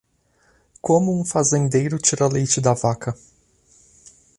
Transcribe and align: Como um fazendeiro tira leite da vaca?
Como 0.81 1.13
um 1.15 1.23
fazendeiro 1.23 1.99
tira 1.99 2.27
leite 2.27 2.59
da 2.59 2.73
vaca? 2.73 3.15